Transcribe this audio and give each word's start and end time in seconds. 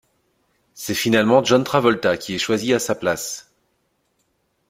C'est 0.73 0.95
finalement 0.95 1.43
John 1.43 1.63
Travolta 1.63 2.17
qui 2.17 2.33
est 2.33 2.39
choisi 2.39 2.73
à 2.73 2.79
sa 2.79 2.95
place. 2.95 3.53